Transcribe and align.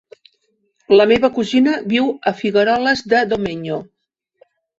La 0.95 1.05
meva 1.11 1.29
cosina 1.35 1.73
viu 1.91 2.07
a 2.33 2.33
Figueroles 2.41 3.05
de 3.15 3.21
Domenyo. 3.35 3.79